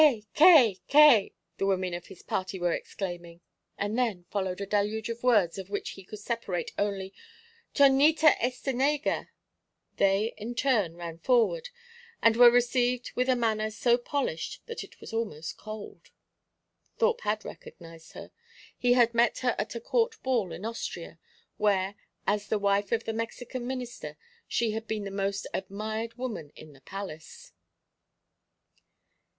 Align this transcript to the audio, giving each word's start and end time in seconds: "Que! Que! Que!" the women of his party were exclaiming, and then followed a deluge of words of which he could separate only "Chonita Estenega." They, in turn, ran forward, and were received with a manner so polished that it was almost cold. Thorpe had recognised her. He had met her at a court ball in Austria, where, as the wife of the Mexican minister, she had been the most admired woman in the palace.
"Que! 0.01 0.23
Que! 0.33 0.79
Que!" 0.87 1.31
the 1.59 1.67
women 1.67 1.93
of 1.93 2.07
his 2.07 2.23
party 2.23 2.57
were 2.57 2.73
exclaiming, 2.73 3.39
and 3.77 3.95
then 3.99 4.25
followed 4.31 4.59
a 4.59 4.65
deluge 4.65 5.09
of 5.09 5.21
words 5.21 5.59
of 5.59 5.69
which 5.69 5.91
he 5.91 6.03
could 6.03 6.17
separate 6.17 6.71
only 6.75 7.13
"Chonita 7.75 8.33
Estenega." 8.41 9.29
They, 9.97 10.33
in 10.37 10.55
turn, 10.55 10.97
ran 10.97 11.19
forward, 11.19 11.69
and 12.19 12.35
were 12.35 12.49
received 12.49 13.11
with 13.13 13.29
a 13.29 13.35
manner 13.35 13.69
so 13.69 13.95
polished 13.95 14.65
that 14.65 14.83
it 14.83 14.99
was 14.99 15.13
almost 15.13 15.59
cold. 15.59 16.09
Thorpe 16.97 17.21
had 17.21 17.45
recognised 17.45 18.13
her. 18.13 18.31
He 18.75 18.93
had 18.93 19.13
met 19.13 19.37
her 19.45 19.53
at 19.59 19.75
a 19.75 19.79
court 19.79 20.15
ball 20.23 20.51
in 20.51 20.65
Austria, 20.65 21.19
where, 21.57 21.93
as 22.25 22.47
the 22.47 22.57
wife 22.57 22.91
of 22.91 23.03
the 23.03 23.13
Mexican 23.13 23.67
minister, 23.67 24.17
she 24.47 24.71
had 24.71 24.87
been 24.87 25.03
the 25.03 25.11
most 25.11 25.45
admired 25.53 26.15
woman 26.15 26.51
in 26.55 26.73
the 26.73 26.81
palace. 26.81 27.51